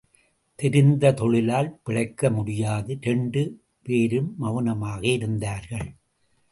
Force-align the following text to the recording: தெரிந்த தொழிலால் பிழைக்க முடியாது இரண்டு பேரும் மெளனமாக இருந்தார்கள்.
தெரிந்த 0.55 1.11
தொழிலால் 1.11 1.79
பிழைக்க 1.83 2.29
முடியாது 2.29 2.97
இரண்டு 3.01 3.61
பேரும் 3.83 4.35
மெளனமாக 4.37 5.07
இருந்தார்கள். 5.07 5.87